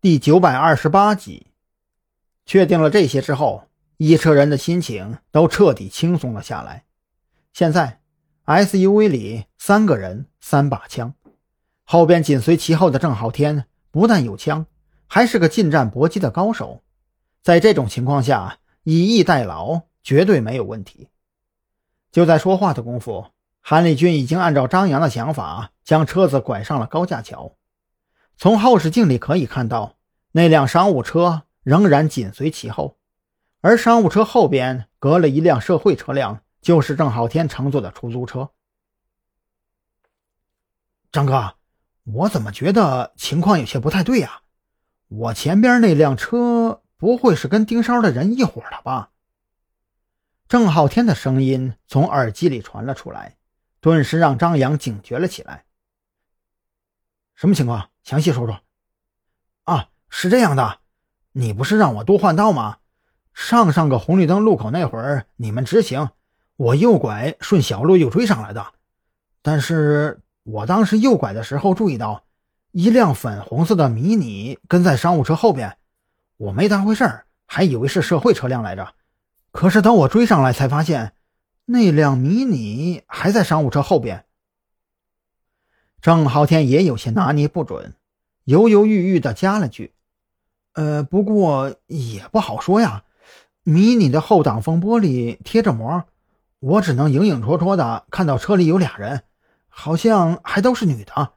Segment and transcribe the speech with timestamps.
[0.00, 1.48] 第九百二十八集。
[2.46, 3.64] 确定了这些之后，
[3.96, 6.84] 一车人的心情都彻底轻松了下来。
[7.52, 8.00] 现在
[8.46, 11.14] ，SUV 里三个人，三把枪，
[11.82, 14.66] 后边紧随其后的郑浩天不但有枪，
[15.08, 16.84] 还是个近战搏击的高手。
[17.42, 21.08] 在这种情况下，以逸待劳绝对没有问题。
[22.12, 23.26] 就在说话的功夫，
[23.60, 27.56] 韩立军已经按照张扬的想法，将车子拐上了高架桥。
[28.38, 29.96] 从后视镜里可以看到，
[30.30, 32.96] 那辆商务车仍然紧随其后，
[33.60, 38.50] 而商务车后边隔了一辆社会车辆，就是郑浩天乘坐的出租车。
[41.10, 41.56] 张哥，
[42.04, 44.42] 我怎么觉得情况有些不太对呀？
[45.08, 49.10] 我前边那辆车不会是跟盯梢的人一伙的吧？
[50.46, 53.36] 郑浩天的声音从耳机里传了出来，
[53.80, 55.64] 顿时让张扬警觉了起来。
[57.34, 57.90] 什么情况？
[58.08, 58.58] 详细说说。
[59.64, 60.78] 啊，是这样的，
[61.32, 62.78] 你不是让我多换道吗？
[63.34, 66.08] 上上个红绿灯路口那会儿，你们直行，
[66.56, 68.72] 我右拐顺小路又追上来的。
[69.42, 72.24] 但是我当时右拐的时候注意到。
[72.70, 75.78] 一辆粉红色的迷你跟在商务车后边，
[76.36, 78.94] 我没当回事儿，还以为是社会车辆来着。
[79.50, 81.12] 可是等我追上来，才发现
[81.64, 84.26] 那辆迷你还在商务车后边。
[86.02, 87.94] 郑浩天也有些拿捏不准，
[88.48, 89.92] 犹犹豫豫的加了句
[90.72, 93.04] ：“呃，不过也不好说呀。
[93.62, 96.04] 迷你的后挡风玻璃贴着膜，
[96.58, 99.24] 我只能影影绰绰的看到车里有俩人，
[99.68, 101.34] 好像还都是女的。”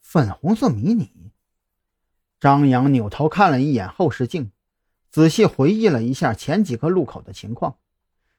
[0.00, 1.32] 粉红色迷你。
[2.38, 4.52] 张扬扭头看了一眼后视镜，
[5.10, 7.76] 仔细回忆了一下前几个路口的情况。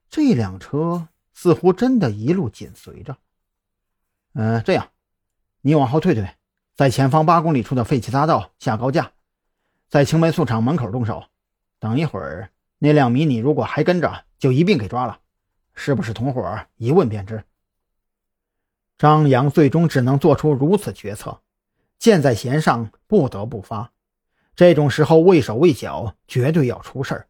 [0.09, 3.17] 这辆车似乎真的一路紧随着。
[4.31, 4.91] 嗯，这样，
[5.59, 6.25] 你往后退退，
[6.79, 9.11] 在前方八公里处的废弃匝道下高架，
[9.89, 11.25] 在青霉素厂门口动手。
[11.77, 15.19] 等一会儿，那辆迷你如果还跟着，就一并给抓了。
[15.73, 16.41] 是不是同伙，
[16.77, 17.43] 一问便知。
[18.97, 21.41] 张扬最终只能做出如此决策。
[21.97, 23.91] 箭在弦上，不得不发。
[24.55, 27.27] 这种时候畏手畏脚，绝对要出事儿。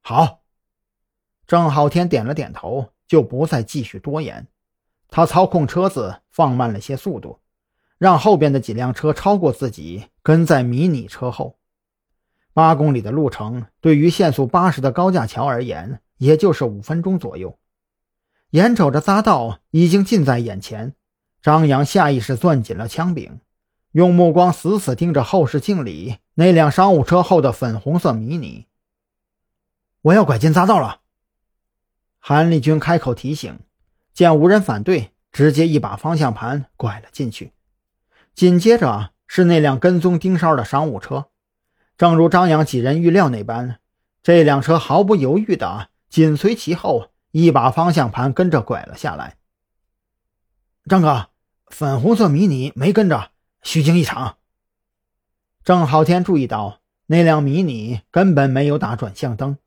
[0.00, 0.40] 好，
[1.46, 4.48] 郑浩天点了点头，就不再继续多言。
[5.08, 7.38] 他操控车子放慢了些速度，
[8.00, 11.58] 让后边的几辆车超过自己，跟在迷你车后。
[12.54, 17.58] 八公里的路程，对于限速八十的高架桥而言，也就是五分钟左右。
[18.52, 20.94] 眼瞅着匝道已经近在眼前，
[21.42, 23.38] 张扬下意识攥紧了枪柄。
[23.92, 28.66] 用目光死死盯着后视镜里那辆商务车后的粉红色迷你。
[30.00, 31.02] 我要拐进匝道了。
[32.18, 33.58] 韩立军开口提醒，
[34.14, 37.52] 见无人反对，直接一把方向盘拐了进去。
[38.34, 41.26] 紧接着是那辆跟踪盯梢的商务车，
[41.98, 43.76] 正如张扬几人预料那般，
[44.22, 49.36] 这辆车毫不犹豫地紧随其后，一把方向盘跟着拐了下来。
[50.88, 51.28] 张哥，
[51.66, 53.30] 粉红色迷你没跟着。
[53.62, 54.36] 虚惊一场。
[55.62, 59.58] 郑浩天注意到那辆迷你根本没有打转向灯，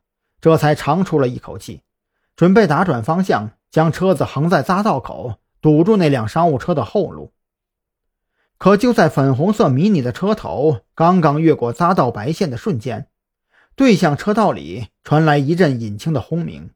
[0.42, 1.84] 这才长出了一口气，
[2.36, 7.32] 准备打转方向，将车子横在匝道口，堵住那辆商务车的后路。
[8.64, 13.08] 可就在粉红色迷你的车头刚刚越过匝道白线的瞬间，
[13.76, 16.70] 对向车道里传来一阵引擎的轰鸣，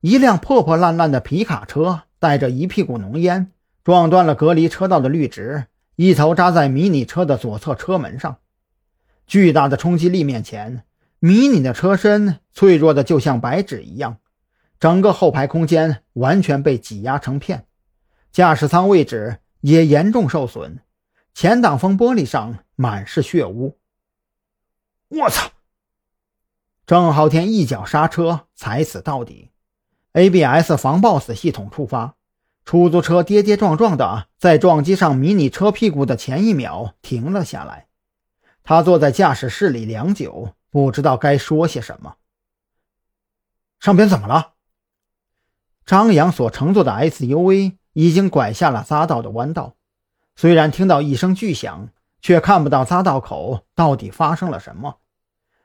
[0.00, 3.52] 一辆破破烂烂的皮卡车带着一屁股浓烟，
[3.84, 5.66] 撞断了隔离车道的绿植。
[5.96, 8.38] 一头扎在迷你车的左侧车门上，
[9.26, 10.84] 巨大的冲击力面前，
[11.18, 14.16] 迷你的车身脆弱的就像白纸一样，
[14.80, 17.66] 整个后排空间完全被挤压成片，
[18.32, 20.78] 驾驶舱位置也严重受损，
[21.40, 23.78] 前挡风玻璃上满是血污。
[25.06, 25.52] 我操！
[26.84, 29.52] 郑浩天一脚刹车，踩死到底
[30.14, 32.16] ，ABS 防抱死系统触发。
[32.64, 37.86] 出租车跌跌撞撞的在撞击上迷你车屁股的前一秒停了下来，
[38.64, 42.16] 他坐在驾驶室里良久，不知道该说些什么。
[43.78, 44.54] 上边怎么了？
[45.86, 49.76] 张扬所乘坐的 SUV 已经拐下了匝道的弯道，
[50.40, 51.88] 虽然听到一声巨响，
[52.20, 54.98] 却看不到匝道口到底发生了什么。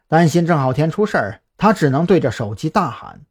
[0.08, 3.22] 担心郑浩天出事儿，他只能对着手机大喊。